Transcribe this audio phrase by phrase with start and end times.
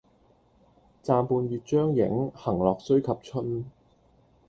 [1.03, 3.69] 暫伴月將影，行樂須及春